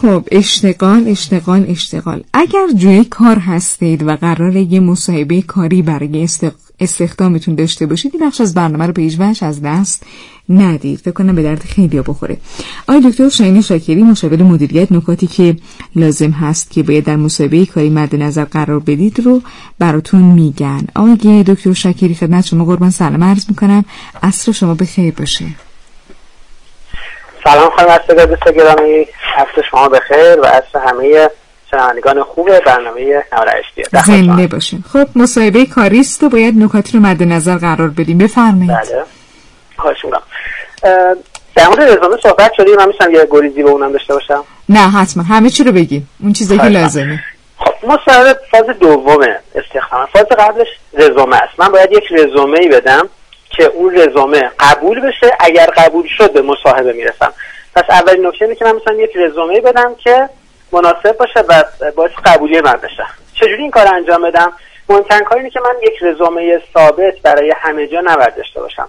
[0.00, 2.24] خب اشتغال اشتغال اشتغال.
[2.32, 6.28] اگر جوی کار هستید و قراره یه مصاحبه کاری برای
[6.80, 9.02] استخدامتون داشته باشید این بخش از برنامه رو به
[9.40, 10.02] از دست
[10.48, 10.98] ندید.
[10.98, 12.36] فکر کنم به درد خیلی بخوره.
[12.88, 15.56] آقای دکتر شاهین شاکری مشاور مدیریت نکاتی که
[15.96, 19.42] لازم هست که باید در مصاحبه کاری مد نظر قرار بدید رو
[19.78, 20.86] براتون میگن.
[20.94, 22.64] آقای دکتر شاکری خدمت شما.
[22.64, 23.24] قربان سلام.
[23.24, 23.84] عرض می‌کنم
[24.22, 25.44] عصر شما به خیر باشه.
[27.44, 29.06] سلام خانم گرامی.
[29.38, 31.30] عصر شما بخیر و عصر همه
[31.70, 33.62] شنوندگان خوب برنامه نوار
[34.06, 34.84] زنده باشین.
[34.92, 38.18] خب مصاحبه کاریست و باید نکاتی رو مد نظر قرار بدیم.
[38.18, 38.70] بفرمایید.
[38.70, 39.04] بله.
[39.76, 40.22] خواهش می‌کنم.
[41.56, 42.76] در مورد رزومه صحبت شدیم.
[42.76, 44.44] من میشم یه گریزی به اونم داشته باشم.
[44.68, 45.22] نه حتما.
[45.22, 46.08] همه چی رو بگیم.
[46.22, 47.20] اون چیزی که لازمه.
[47.58, 50.06] خب مصاحبه فاز دومه استخدام.
[50.12, 51.52] فاز قبلش رزومه است.
[51.58, 53.08] من باید یک رزومه ای بدم
[53.50, 55.32] که اون رزومه قبول بشه.
[55.40, 57.32] اگر قبول شد به مصاحبه می‌رسم.
[57.78, 60.28] پس اولین نکته اینه که من مثلا یک رزومه بدم که
[60.72, 61.64] مناسب باشه و
[61.96, 63.06] باعث قبولی من بشه.
[63.34, 64.52] چجوری این کار انجام بدم؟
[64.88, 68.88] مهمترین کار اینه که من یک رزومه ثابت برای همه جا نباید داشته باشم.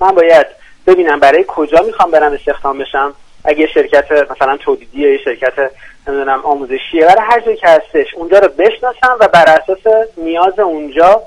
[0.00, 0.46] من باید
[0.86, 3.14] ببینم برای کجا می‌خوام برم استخدام بشم.
[3.44, 5.70] اگه شرکت مثلا تولیدی یا شرکت
[6.08, 11.22] نمی‌دونم آموزشیه برای هر جایی که هستش اونجا رو بشناسم و بر اساس نیاز اونجا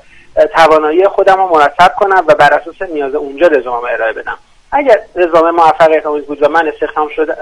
[0.56, 4.38] توانایی خودم رو مرتب کنم و بر اساس نیاز اونجا رزومه ارائه بدم.
[4.74, 7.38] اگر رزومه موفقیت آمیز بود و من استخدام شد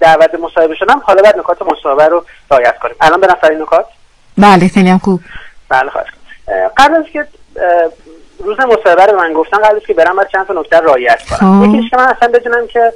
[0.00, 2.94] دعوت مصاحبه شدم حالا بعد نکات مصاحبه رو رعایت کنیم.
[3.00, 3.86] الان برم سر نکات؟
[4.38, 5.20] بله خیلی هم خوب.
[5.68, 6.08] بله خواهش
[6.76, 7.26] قبل از که
[8.38, 11.66] روز مصاحبه رو من گفتم قبل از که برم باید چند تا نکته رعایت کنم.
[11.66, 11.68] خب.
[11.68, 12.92] یکیش که من اصلا بدونم که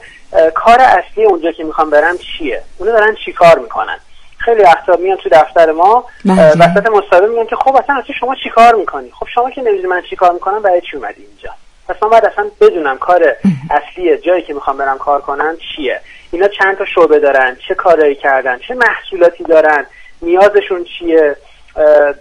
[0.54, 3.97] کار اصلی اونجا که می‌خوام برم چیه؟ اونو دارن چی کار می‌کنن؟
[4.38, 6.50] خیلی وقتا میان تو دفتر ما بله.
[6.50, 10.02] وسط مصاحبه میگن که خب اصلا شما چی کار می‌کنی؟ خب شما که نمی‌دونی من
[10.10, 11.50] چی کار می‌کنم برای چی اومدی اینجا؟
[11.89, 13.23] پس من باید اصلا بدونم کار
[13.70, 16.01] اصلی جایی که می‌خوام برم کار کنم چیه.
[16.31, 19.87] اینا چند تا شعبه دارن چه کارایی کردن چه محصولاتی دارن
[20.23, 21.37] نیازشون چیه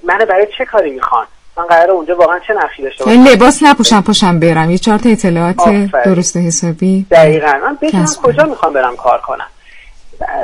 [0.03, 1.25] من برای چه کاری می‌خوان
[1.57, 4.71] من قراره اونجا واقعا چه نقشی داشته باشم؟ لباس نپوشم پوشم برم.
[4.71, 5.55] یه چهار تا اطلاعات
[6.05, 7.05] درست حسابی.
[7.11, 7.59] دقیقا.
[7.63, 9.47] من بدونم کجا می‌خوام برم کار کنم.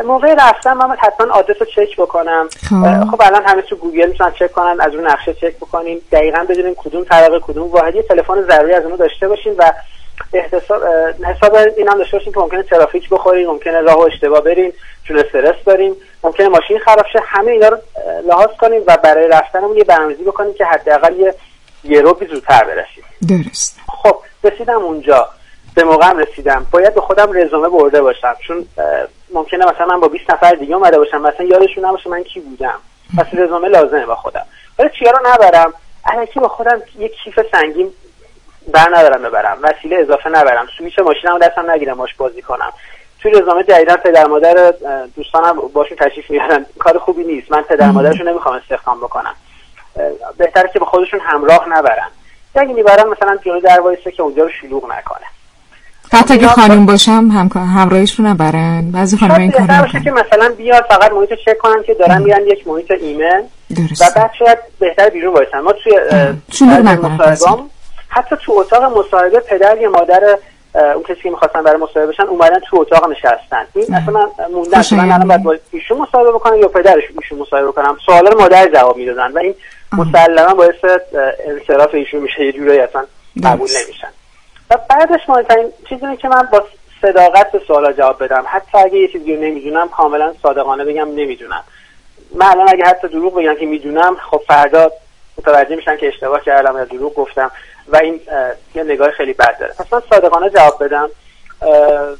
[0.05, 2.49] موقع رفتن من حتما آدرس رو چک بکنم.
[2.69, 6.01] خب, خب الان همه تو گوگل می‌تونن چک کنن از اون نقشه چک بکنیم.
[6.11, 9.73] دقیقا بدونیم کدوم طبقه کدوم واحدی تلفن ضروری از اونو داشته باشیم و
[10.33, 10.83] احتساب
[11.25, 14.73] حساب این هم داشته باشیم که ممکنه ترافیک بخوریم ممکنه راه و اشتباه بریم
[15.07, 15.95] چون استرس داریم.
[16.23, 17.19] ممکنه ماشین خراب شه.
[17.25, 17.77] همه اینا رو
[18.27, 21.35] لحاظ کنیم و برای رفتنمون یه برنامه‌ریزی بکنیم که حداقل یه
[21.83, 23.03] یه رو زودتر برسیم.
[23.29, 23.79] درست.
[23.88, 25.29] خب رسیدم اونجا.
[25.75, 26.67] به موقعم رسیدم.
[26.71, 28.35] باید به خودم رزومه برده باشم.
[28.47, 28.65] چون
[29.34, 32.80] ممکنه مثلا من با 20 نفر دیگه اومده باشم مثلا یادشون نباشه من کی بودم؟
[33.18, 34.46] پس رزومه لازمه با خودم.
[34.80, 35.74] ولی چیا رو نبرم؟
[36.06, 37.92] الکی با خودم یک کیف سنگین
[38.74, 39.58] بر ندارم ببرم.
[39.62, 40.68] وسیله اضافه نبرم.
[40.78, 42.74] سویچ ماشینمو دستم نگیرم باش بازی کنم.
[43.22, 44.74] توی رزومه جدیدا پدر مادر
[45.16, 46.66] دوستانم باشون تشریف میارن.
[46.80, 47.52] کار خوبی نیست.
[47.52, 49.36] من پدر مادرشون نمی‌خوام استخدام بکنم.
[50.38, 52.08] بهتره که به خودشون همراه نبرن.
[52.56, 55.25] اگه می‌برن مثلا جلوی در که اونجا رو شلوغ نکنه.
[56.13, 58.91] حتی اگه خانم باشم هم همراهیش رو نبرن.
[58.91, 62.47] بعضی خانم این کار باشه که مثلا بیاد فقط محیط چک کنن که دارن میرن
[62.47, 63.44] یک محیط ایمن.
[64.01, 65.94] و بعد شاید بهتر بیرون باشن ما توی
[66.69, 67.63] مصاحبه
[68.09, 70.38] حتی تو اتاق مصاحبه پدر یا مادر
[70.73, 73.66] اون کسی که می‌خواستن برای مصاحبه بشن اومدن تو اتاق نشستن.
[73.75, 77.67] این اصلا من موندن من الان باید با ایشون مصاحبه بکنم یا پدرش ایشون مصاحبه
[77.67, 77.97] بکنم.
[78.05, 79.55] سوالا مادر جواب می‌دادن و این
[79.94, 81.00] مسلما باعث
[81.47, 82.45] انصراف ایشون میشه.
[82.45, 83.03] یه جورایی اصلا
[83.44, 84.07] قبول نمیشن.
[84.71, 86.63] و بعدش مهمترین چیزی که من با
[87.01, 88.43] صداقت به سوالا جواب بدم.
[88.47, 91.63] حتی اگه یه چیزی رو نمی‌دونم کاملا صادقانه بگم نمی‌دونم.
[92.35, 94.91] من الان اگه حتی دروغ بگم که می‌دونم خب فردا
[95.37, 97.51] متوجه میشن که اشتباه کردم یا دروغ گفتم
[97.87, 98.19] و این
[98.75, 99.73] یه نگاه خیلی بد داره.
[99.73, 101.09] پس من صادقانه جواب بدم.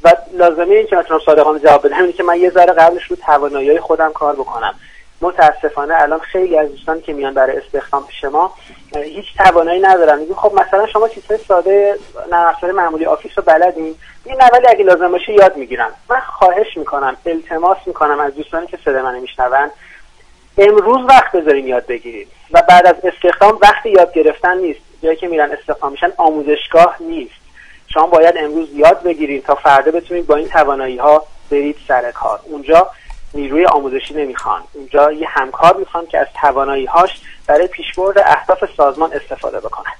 [0.04, 3.16] و لازمه این که مثلا صادقانه جواب بدم اینه که من یه ذره قبلش رو
[3.16, 4.74] توانایی خودم کار بکنم.
[5.22, 8.54] متاسفانه الان خیلی از دوستان که میان برای استخدام پیش ما
[8.96, 10.18] هیچ توانایی ندارن.
[10.18, 11.94] میگیم خب مثلا شما چیزهای ساده
[12.30, 13.94] نرم معمولی آفیس رو بلدین.
[14.24, 18.78] این اولی اگه لازم باشه یاد می‌گیرم من خواهش می‌کنم التماس می‌کنم از دوستانی که
[18.84, 19.70] صدای من میشنون.
[20.58, 24.80] امروز وقت بذاریم یاد بگیرید و بعد از استخدام وقتی یاد گرفتن نیست.
[25.02, 27.34] جایی که میرن استخدام میشن آموزشگاه نیست.
[27.88, 32.40] شما باید امروز یاد بگیرید تا فردا بتونید با این توانایی ها برید سر کار.
[32.44, 32.90] اونجا
[33.34, 34.62] نیروی آموزشی نمی‌خوان.
[34.72, 39.92] اونجا یه همکار می‌خوان که از توانایی هاش برای پیشبرد اهداف سازمان استفاده بکنن.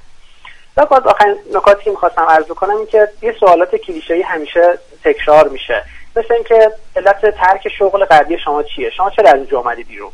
[0.76, 5.48] و باز آخرین نکاتی که می‌خواستم عرض بکنم این که یه سوالات کلیشه‌ای همیشه تکرار
[5.48, 5.84] میشه.
[6.16, 10.10] مثل اینکه علت ترک شغل قبلی شما چیه؟ شما چرا از اینجا آمدی بیرون؟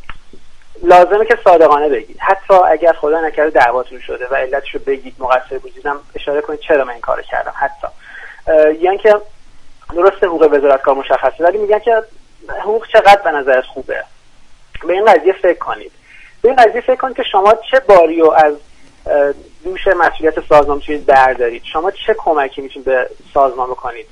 [0.83, 2.17] لازمه که صادقانه بگید.
[2.19, 6.83] حتی اگر خدا نکرده دعواتون شده و علتش رو بگید مقصر بودیدم اشاره کنید چرا
[6.83, 7.53] من این کار کردم.
[7.55, 7.87] حتی.
[8.79, 9.15] یعنی که
[9.93, 12.03] درست حقوق وزارت کار مشخصه ولی میگن که
[12.61, 14.03] حقوق چقدر به نظرت خوبه؟
[14.87, 15.91] به این قضیه فکر کنید.
[16.41, 18.53] به این قضیه فکر کنید که شما چه باری رو از
[19.63, 24.07] دوش مسئولیت سازمان می‌تونید بردارید؟ شما چه کمکی می‌تونید به سازمان بکنید؟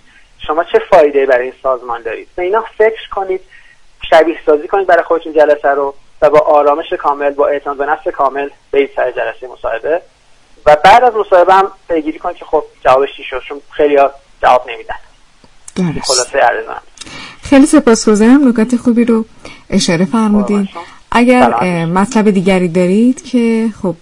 [0.47, 3.41] شما چه فایده برای این سازمان دارید؟ به اینا فکر کنید
[4.09, 8.07] شبیه سازی کنید برای خودتون جلسه رو و با آرامش کامل با اعتماد به نفس
[8.07, 10.01] کامل به سر جلسه مصاحبه.
[10.65, 13.97] و بعد از مصاحبه هم پیگیری کنید که خب جوابش چی شد؟ چون خیلی
[14.41, 14.95] جواب نمیدن.
[16.03, 16.81] خلاصه عرضم
[17.49, 18.47] خیلی سپاسگزارم.
[18.47, 19.25] نکات خوبی رو
[19.69, 20.69] اشاره فرمودید
[21.11, 23.95] اگر مطلب دیگری دارید که خب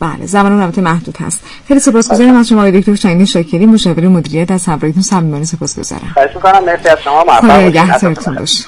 [0.00, 1.40] بله زمان البته محدود هست.
[1.68, 6.10] خیلی سپاسگزارم از شما دکتر شاهین شاکری مشاور مدیریت از همراهیتون صمیمانه سپاسگزارم.
[6.14, 6.64] خواهش می‌کنم.
[6.64, 7.24] مرسی از شما.
[7.24, 8.66] موفق باشید